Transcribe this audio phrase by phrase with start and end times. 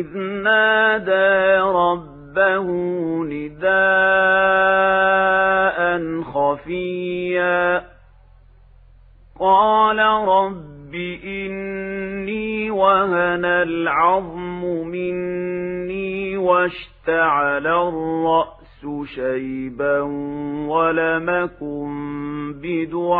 [0.00, 2.66] إذ نادى ربه
[3.24, 3.74] نداء
[6.22, 7.84] خفيا.
[9.40, 10.94] قال رب
[11.24, 20.00] إني وهن العظم مني واشتعل الرأس شيبا
[20.68, 21.94] ولمكن
[22.62, 23.10] بدعائك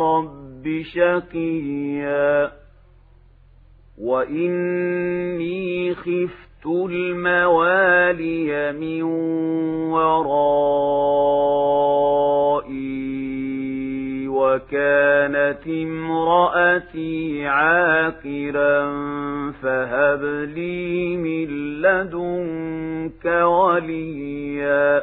[0.00, 2.53] رب شقيا.
[4.14, 9.02] وإني خفت الموالي من
[9.92, 10.34] ورائي
[14.28, 18.84] وكانت امرأتي عاقرا
[19.62, 20.24] فهب
[20.54, 21.48] لي من
[21.82, 25.02] لدنك وليا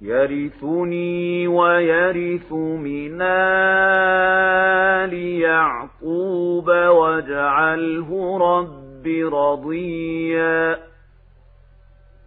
[0.00, 5.87] يرثني ويرث من آل يعقوب
[6.68, 10.78] واجعله رب رضيا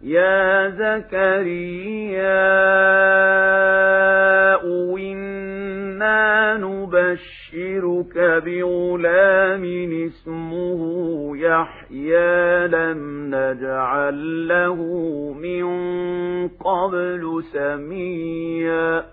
[0.02, 2.42] يا زكريا
[4.98, 9.64] إنا نبشرك بغلام
[10.06, 10.80] اسمه
[11.36, 14.76] يحيى لم نجعل له
[15.32, 15.68] من
[16.48, 19.04] قبل سميا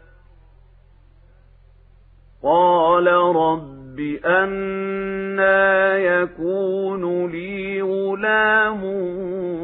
[2.44, 3.79] قال رب
[4.26, 8.82] أنا يكون لي غلام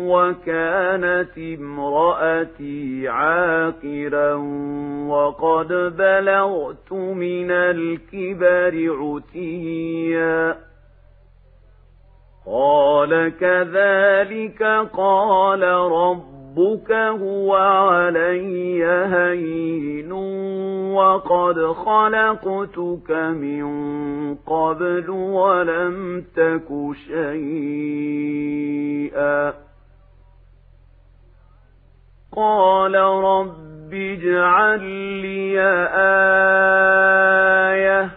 [0.08, 4.34] وكانت امرأتي عاقرا
[5.07, 10.57] وقد بلغت من الكبر عتيا.
[12.46, 14.63] قال كذلك
[14.94, 15.63] قال
[16.57, 20.11] ربك هو علي هين
[20.91, 23.66] وقد خلقتك من
[24.35, 26.67] قبل ولم تك
[27.07, 28.33] شيئا.
[32.35, 34.83] قال رب اجعل
[35.22, 35.61] لي
[37.75, 38.09] آية.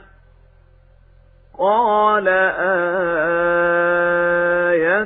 [1.59, 2.29] قال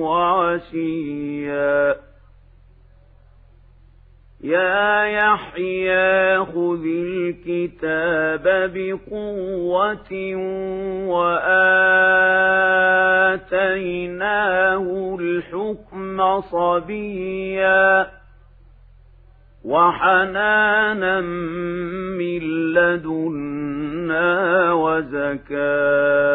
[0.00, 1.96] وعشيا
[4.44, 10.12] يا يحيى خذ الكتاب بقوة
[13.54, 14.86] وآتيناه
[15.20, 18.06] الحكم صبيا
[19.64, 22.40] وحنانا من
[22.74, 26.34] لدنا وزكاه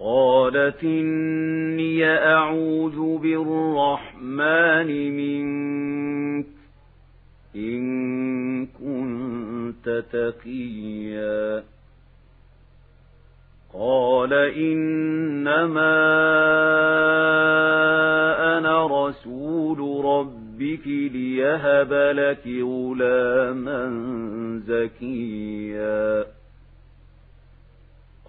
[0.00, 6.46] قالت إني أعوذ بالرحمن منك
[7.56, 11.62] إن كنت تقيا.
[13.74, 15.94] قال إنما
[18.58, 23.90] أنا رسول ربك ليهب لك غلاما
[24.66, 26.24] زكيا.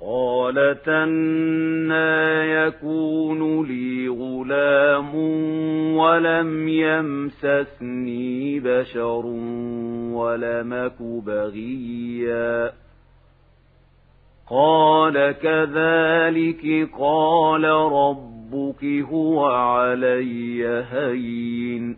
[0.07, 5.15] قالت أنا يكون لي غلام
[5.95, 9.25] ولم يمسسني بشر
[10.15, 12.71] ولمك بغيا
[14.49, 21.97] قال كذلك قال ربك هو علي هين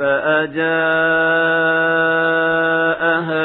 [0.00, 0.60] فأجاءها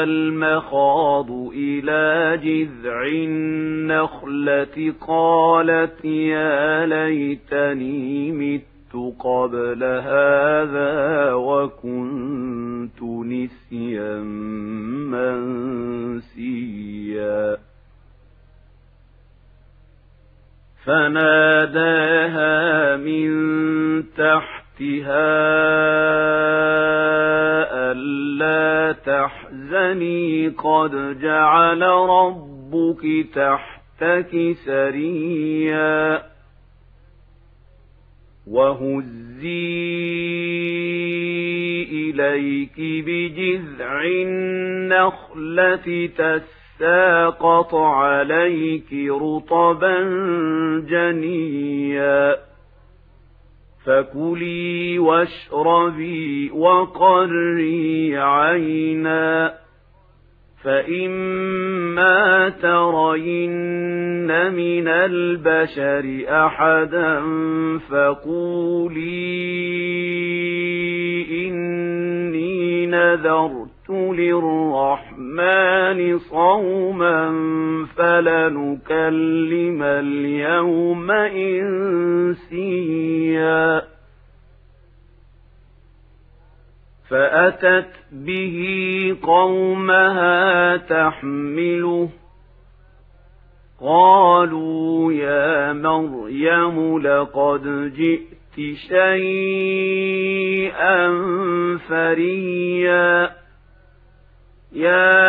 [0.02, 8.62] المخاض إلى جذع النخلة قالت يا ليتني مت
[9.20, 14.20] قبل هذا وكنت نسيا
[16.14, 16.76] منسيا.
[20.84, 21.45] فناداها
[30.86, 36.22] قد جعل ربك تحتك سريا
[38.50, 39.46] وهزي
[41.92, 50.02] إليك بجذع النخلة تساقط عليك رطبا
[50.88, 52.36] جنيا
[53.86, 59.65] فكلي واشربي وقري عينا
[60.66, 67.20] فإما ترين من البشر أحدا
[67.90, 69.26] فقولي
[71.48, 75.38] إني نذرت للرحمن
[76.18, 77.32] صوما
[77.96, 81.10] فلنكلم اليوم
[82.30, 82.76] إنسيا
[87.10, 92.08] فأتت به قومها تحمله.
[93.80, 99.78] قالوا يا مريم لقد جئت شيئا
[101.88, 103.30] فريا.
[104.72, 105.26] يا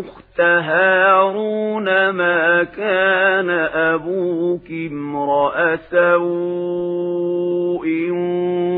[0.00, 7.21] أخت هارون ما كان أبوك امرأ سوء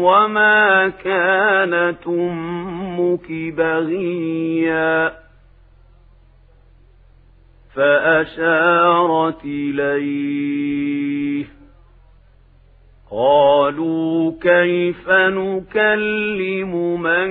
[0.04, 5.12] وما كانت أمك بغيا
[7.74, 11.44] فأشارت إليه
[13.10, 17.26] قالوا كيف نكلم من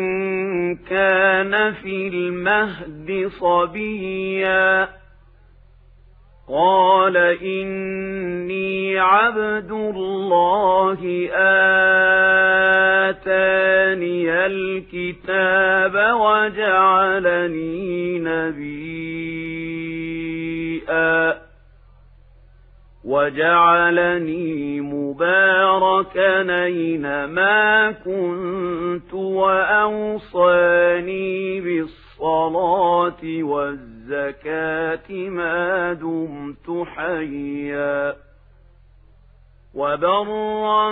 [0.76, 4.90] كان في المهد صبيا
[6.50, 11.00] قال إني عبد الله
[13.10, 17.80] آتاني الكتاب وجعلني
[18.20, 18.64] نبيا
[23.06, 30.82] وجعلني مباركا أينما كنت وأوصاني
[31.62, 33.93] بالصلاة والزكاة
[35.30, 38.16] ما دمت حيا
[39.74, 40.90] وبرا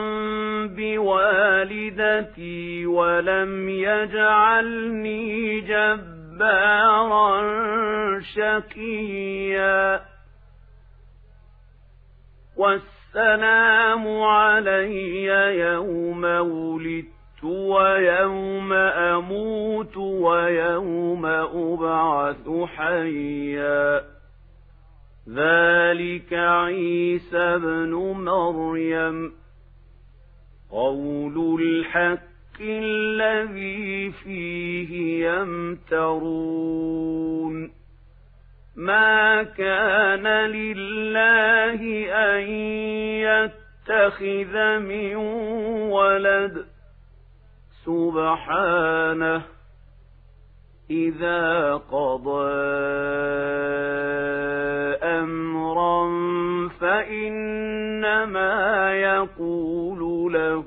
[0.68, 2.06] بوالدتي
[2.86, 7.42] ولم يجعلني جبارا
[8.20, 10.02] شقيا
[12.58, 15.26] والسلام علي
[15.60, 24.02] يوم ولدت ويوم أموت ويوم أبعث حيا.
[25.30, 27.94] ذلك عيسى بن
[28.26, 29.34] مريم.
[30.72, 36.62] قول الحق الذي فيه يمترون.
[38.76, 42.42] ما كان لله أن
[43.90, 45.16] يتخذ من
[45.92, 46.71] ولد.
[47.86, 49.42] سبحانه
[50.92, 52.52] إذا قضى
[55.04, 56.10] أمرا
[56.80, 58.54] فإنما
[58.94, 60.64] يقول له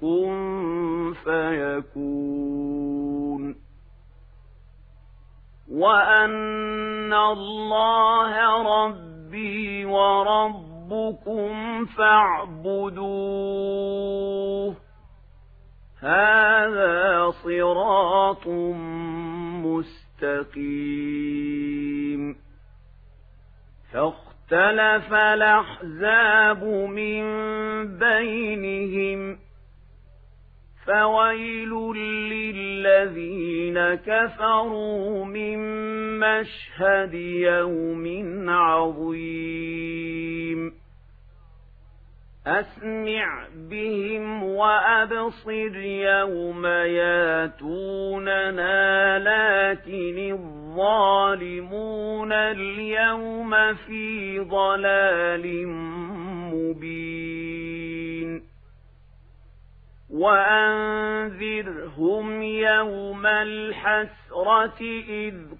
[0.00, 2.76] كن فيكون
[5.72, 13.95] وأن الله ربي وربكم فاعبدوه
[16.06, 18.46] هذا صراط
[20.46, 20.86] مستقيم.
[23.92, 27.24] فاختلف الأحزاب من
[27.98, 29.38] بينهم
[30.86, 31.70] فويل
[32.30, 35.58] للذين كفروا من
[36.18, 38.04] مشهد يوم
[38.50, 40.06] عظيم.
[42.46, 48.68] أسمع بهم وأبصر يوم ياتوننا
[49.18, 55.68] لكن الظالمون اليوم في ضلال
[56.54, 58.42] مبين.
[60.10, 65.34] وأنذرهم يوم الحسرة إذ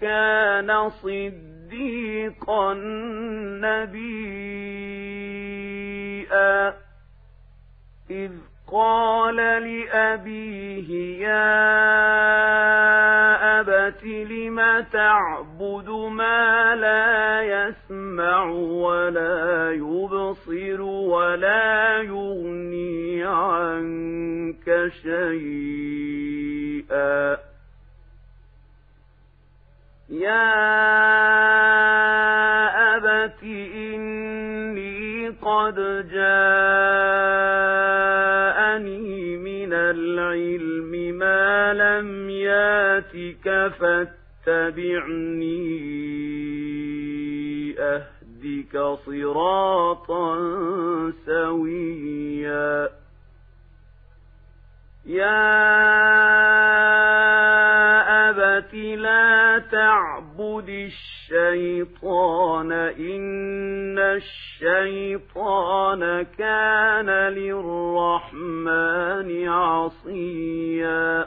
[0.00, 2.74] كان صديقا
[3.64, 4.74] نبيا.
[8.10, 8.32] إذ
[8.72, 10.90] قال لأبيه
[11.28, 12.73] يا
[14.92, 26.34] تعبد ما لا يسمع ولا يبصر ولا يغني عنك شيئا.
[30.08, 30.54] يا
[32.96, 35.74] أبت إني قد
[36.12, 37.26] جاءني
[39.36, 43.72] من العلم ما لم ياتك
[44.46, 45.74] فاتبعني
[47.78, 50.36] أهدك صراطا
[51.26, 52.88] سويا.
[55.06, 55.64] يا
[58.30, 63.98] أبت لا تعبد الشيطان إن
[64.62, 68.88] الشيطان كان للرحمن
[69.48, 71.26] عصيا.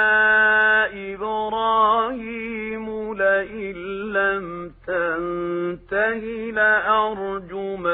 [5.91, 7.89] تنته لأرجمنك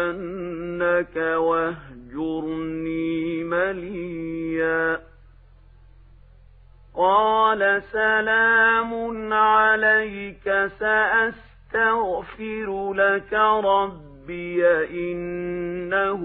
[1.37, 3.03] واهجرني
[3.43, 4.99] مليا
[6.95, 12.13] قال سلام عليك سأستغفر
[12.93, 16.21] لك ربي إنه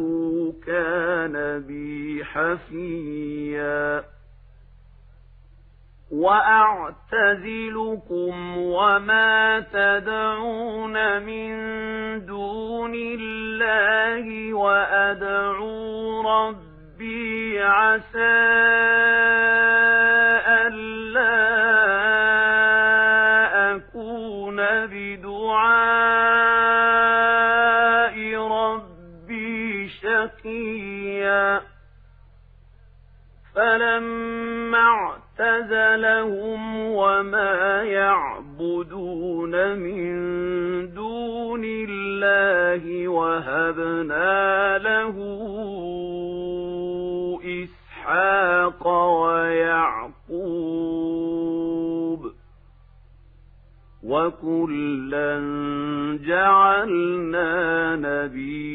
[0.67, 4.05] كان بي حفيا
[7.13, 7.95] وأعتزلكم
[8.59, 11.53] وما تدعون من
[12.27, 18.43] دون الله وأدعو ربي عسى
[20.49, 21.43] ألا
[23.77, 25.77] أكون بدعاء
[28.37, 31.61] ربي شقيا
[33.55, 40.15] فلما اعتزلهم وما يعبدون من
[40.95, 45.17] دون الله وهبنا له
[47.45, 48.89] إسحاق
[49.23, 50.33] ويعقوب
[54.03, 55.39] وكلا
[56.27, 57.51] جعلنا
[57.97, 58.72] نبيا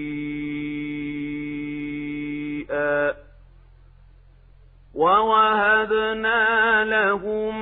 [4.97, 7.55] ووهبنا لهم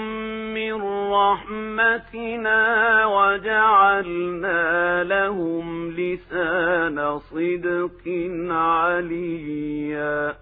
[0.54, 2.60] من رحمتنا
[3.06, 8.04] وجعلنا لهم لسان صدق
[8.51, 10.36] عليا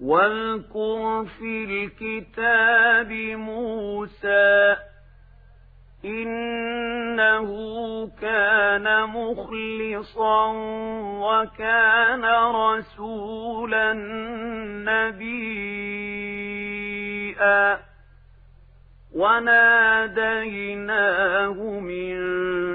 [0.00, 4.76] واذكر في الكتاب موسى
[6.04, 7.48] إنه
[8.22, 10.52] كان مخلصا
[11.22, 13.92] وكان رسولا
[14.84, 15.94] نبيا.
[19.14, 20.10] وناديناه
[21.80, 22.14] من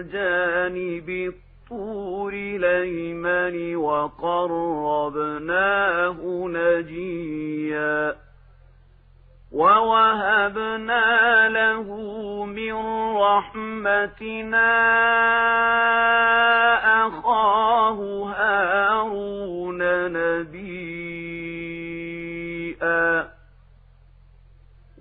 [0.08, 4.88] جانب الطور ليمن وقربناه
[6.48, 8.29] نجيا.
[9.52, 11.84] ووهبنا له
[12.46, 12.74] من
[13.18, 14.70] رحمتنا
[17.08, 18.00] أخاه
[18.38, 19.78] هارون
[20.14, 21.00] نبيا.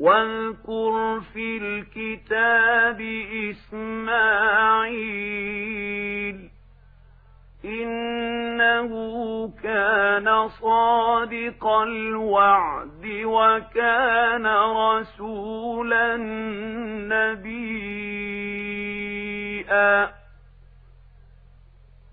[0.00, 3.00] واذكر في الكتاب
[3.50, 4.88] إسماعيل
[7.68, 8.90] إنه
[9.62, 14.46] كان صادق الوعد وكان
[14.76, 16.16] رسولا
[17.12, 17.88] نبيا.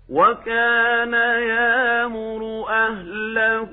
[0.08, 3.72] وكان يامر أهله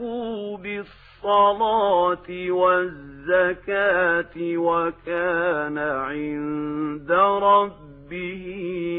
[0.57, 7.11] بالصلاة والزكاة وكان عند
[7.41, 8.45] ربه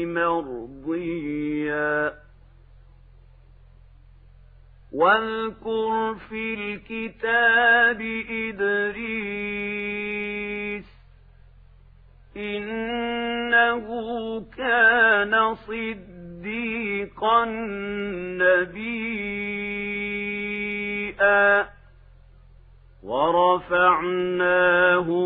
[0.05, 1.45] مرضيا.
[4.95, 9.75] واذكر في الكتاب إدريس
[12.37, 13.85] إنه
[14.57, 17.45] كان صديقا
[18.75, 19.35] نبيا
[23.03, 24.53] ورفعناه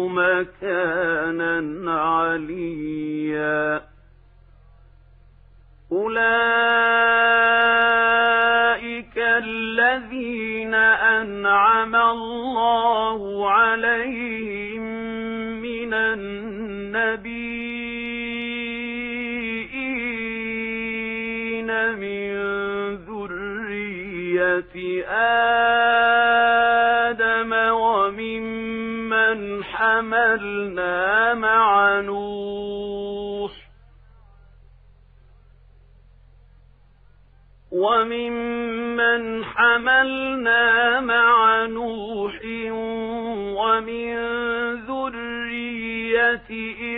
[0.08, 3.82] مكانا عليا
[5.92, 6.50] أولئك
[9.50, 14.82] الذين أنعم الله عليهم
[15.62, 16.50] من النبيين
[21.96, 22.30] من
[22.96, 24.76] ذرية
[27.10, 33.52] آدم وممن حملنا مع نوح
[37.72, 38.69] وممن
[39.70, 42.34] حملنا مع نوح
[43.60, 44.16] ومن
[44.76, 46.50] ذرية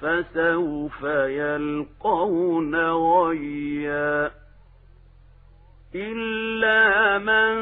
[0.00, 4.39] فسوف يلقون غيا.
[5.94, 7.54] إلا من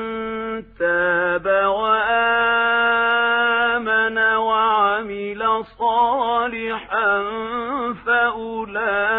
[0.79, 2.59] تاب وآمن
[4.19, 7.25] وعمل صالحا
[8.07, 9.19] فأولئك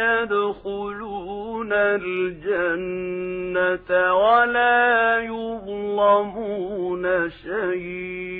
[0.00, 3.10] يدخلون الجنة
[4.14, 8.30] ولا يظلمون شيئا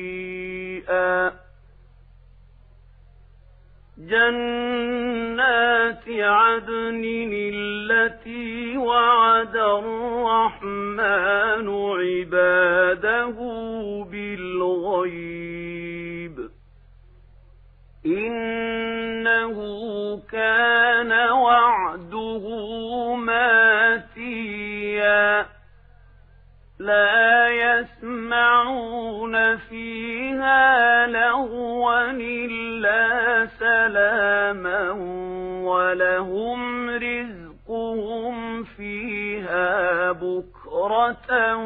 [4.11, 7.03] جنات عدن
[7.55, 8.20] التي
[8.91, 11.67] وعد الرحمن
[12.01, 13.39] عباده
[14.11, 15.71] بالغيب.
[18.07, 19.59] إنه
[20.33, 22.45] كان وعده
[23.15, 24.81] ماتيا.
[26.79, 34.91] لا يسمعون فيها لغوا إلا سلاما
[35.65, 36.80] ولهم
[40.13, 41.57] بكرة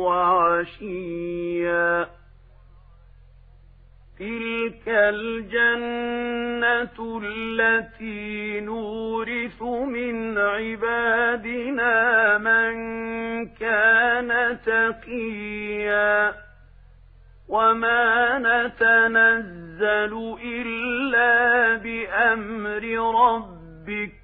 [0.00, 2.06] وعشيا.
[4.18, 5.60] تلك الجنة
[7.24, 11.94] التي نورث من عبادنا
[12.38, 12.74] من
[13.46, 16.34] كان تقيا.
[17.48, 22.84] وما نتنزل إلا بأمر
[23.24, 24.23] ربك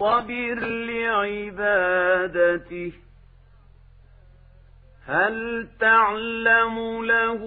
[0.00, 0.58] واصطبر
[1.40, 2.92] لعبادته.
[5.06, 7.42] هل تعلم له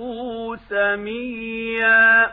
[0.70, 2.32] سميا؟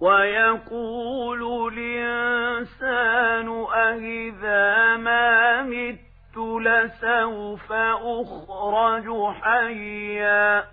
[0.00, 6.00] ويقول الإنسان أهذا ما مت
[6.36, 10.64] لسوف أخرج حيا؟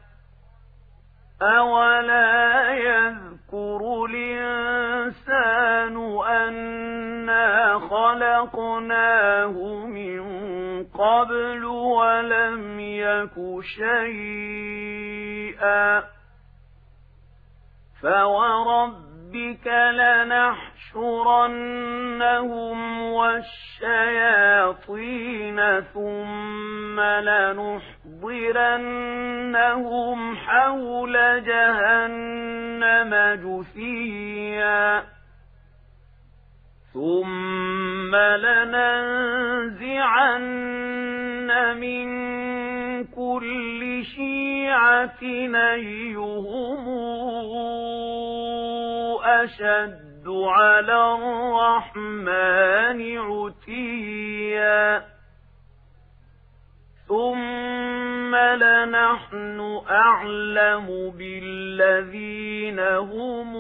[1.42, 2.57] أولا
[8.18, 10.24] خلقناه من
[10.84, 13.34] قبل ولم يك
[13.78, 14.98] شيئا
[18.02, 20.62] فوربك لنحشرنهم
[23.02, 23.82] والشياطين
[25.82, 27.88] ثم لنحضرنهم
[30.36, 35.17] حول جهنم جثيا
[36.94, 38.98] ثم لننزعن
[41.78, 42.08] من
[43.06, 46.88] كل شيعة نيهم
[49.24, 55.06] أشد على الرحمن عتيا
[57.08, 63.56] ثم لنحن أعلم بالذين هم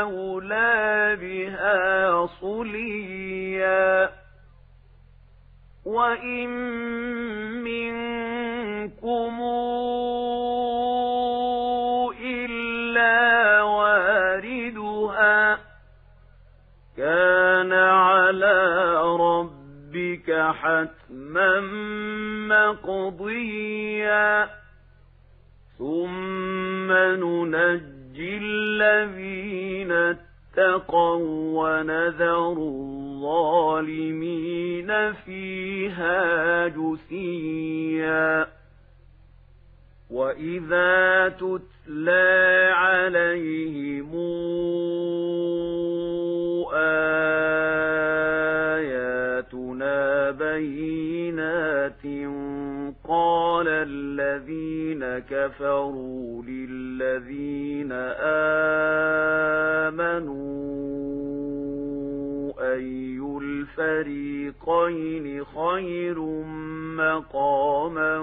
[0.00, 4.10] أولى بها صليا.
[5.84, 6.48] وإن
[7.64, 9.40] منكم
[12.20, 15.58] إلا واردها
[16.96, 21.60] كان على ربك حتما
[22.48, 24.48] مقضيا.
[25.78, 31.20] ثم ننجي ننجي الذين اتقوا
[31.60, 32.52] ونذر
[33.22, 34.12] الظالمين
[35.12, 38.46] فيها جثيا.
[40.10, 44.10] وإذا تتلى عليهم
[49.54, 52.04] آياتنا بينات
[53.08, 56.42] قال الذين كفروا
[57.00, 57.92] للذين
[59.90, 66.18] آمنوا أي الفريقين خير
[66.96, 68.18] مقاما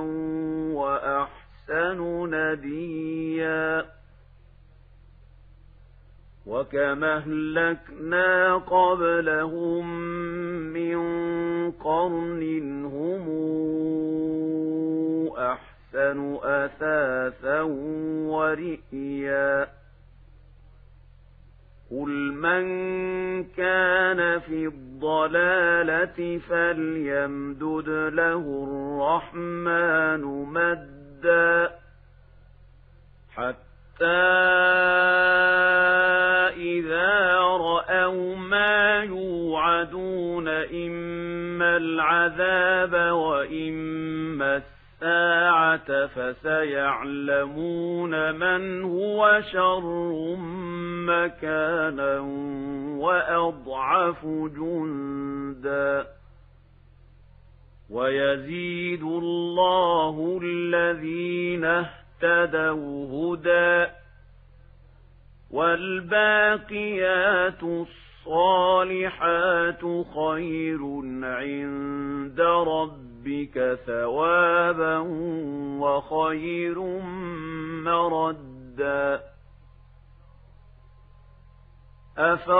[0.73, 3.85] وأحسن نديا
[6.45, 10.16] وكما أهلكنا قبلهم
[25.27, 31.69] الضلالة فليمدد له الرحمن مدا
[33.35, 34.05] حتى
[36.55, 44.61] إذا رأوا ما يوعدون إما العذاب وإما
[45.75, 46.91] الساعة فسيعلمون
[48.35, 50.35] من هو شر
[51.05, 52.19] مكانا
[52.99, 56.07] وأضعف جندا
[57.89, 63.91] ويزيد الله الذين اهتدوا هدى
[65.51, 66.83] والباقيات
[68.27, 69.81] الصالحات
[70.15, 70.79] خير
[71.23, 72.41] عند
[73.27, 74.97] ربك ثوابا
[75.79, 76.79] وخير
[77.83, 79.21] مردا.
[82.17, 82.57] أفرأيت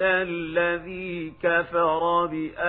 [0.00, 2.66] الذي كفر بآياتنا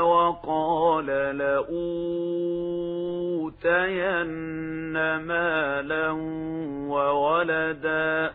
[0.00, 1.76] وقال لأوتين
[5.16, 6.10] مالا
[6.90, 8.34] وولدا؟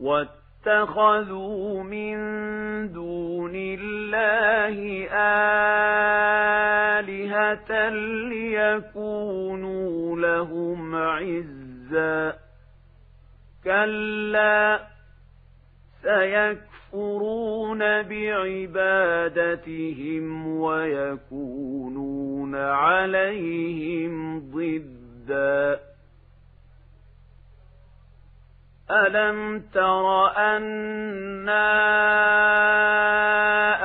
[0.00, 2.16] واتخذوا من
[2.92, 5.06] دون الله
[7.00, 7.88] آلهة
[8.28, 12.34] ليكونوا لهم عزا.
[13.64, 14.80] كلا
[16.02, 19.26] سيكفرون بعبادتهم
[20.60, 25.95] ويكونون عليهم ضدًا.
[28.90, 31.66] ألم تر أنا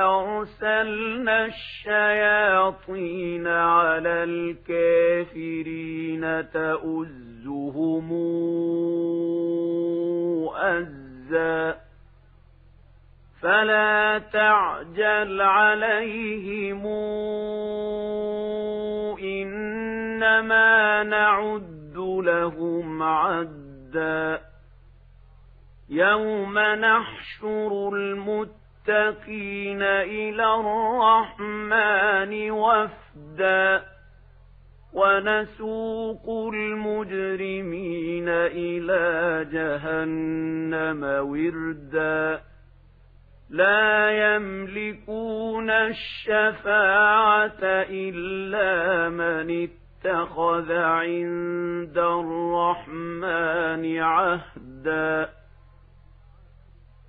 [0.04, 8.12] أرسلنا الشياطين على الكافرين تؤزهم
[10.56, 11.76] أزا
[13.42, 16.86] فلا تعجل عليهم
[19.22, 24.51] إنما نعد لهم عدا
[25.92, 33.82] يوم نحشر المتقين إلى الرحمن وفدا
[34.92, 42.40] ونسوق المجرمين إلى جهنم وردا
[43.50, 55.41] لا يملكون الشفاعة إلا من اتخذ عند الرحمن عهدا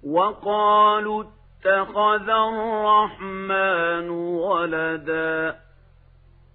[0.05, 5.55] وقالوا اتخذ الرحمن ولدا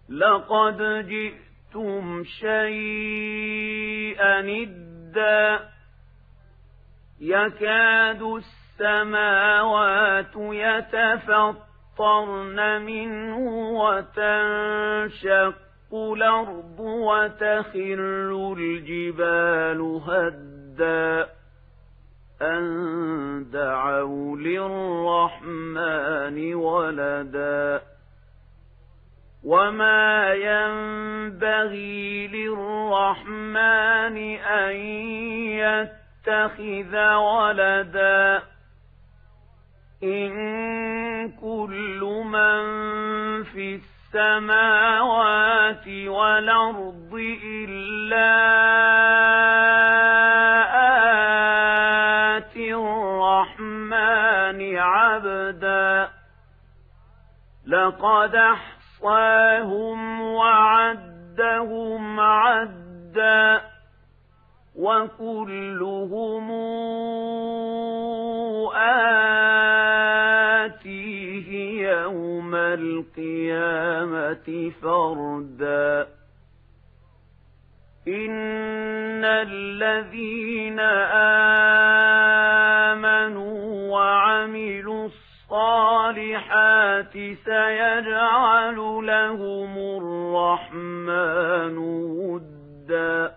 [0.08, 5.60] لقد جئتم شيئا إدا
[7.20, 11.62] يكاد السماوات يتفطرن
[12.82, 13.38] منه
[13.80, 15.54] وتنشق
[15.92, 21.37] الأرض وتخر الجبال هدّا
[22.42, 25.74] أن دعوا للرحمن
[26.54, 27.82] ولدا
[29.44, 34.76] وما ينبغي للرحمن أن
[35.58, 38.42] يتخذ ولدا
[40.02, 40.32] إن
[41.32, 42.62] كل من
[43.44, 43.74] في
[44.14, 48.58] السماوات والأرض إلا
[57.68, 63.60] لقد أحصاهم وعدهم عدا
[64.76, 66.50] وكلهم
[70.66, 71.48] آتيه
[71.90, 74.48] يوم القيامة
[74.82, 76.06] فردا.
[78.08, 81.37] إن الذين آمنوا
[87.44, 93.32] سيجعل لهم الرحمن ودا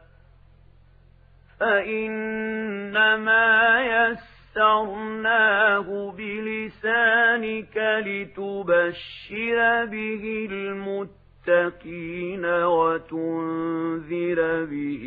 [1.60, 3.52] فإنما
[4.52, 15.06] يسرناه بلسانك لتبشر به المتقين وتنذر به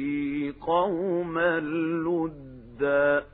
[0.60, 1.60] قوما
[2.06, 3.33] لُدًّا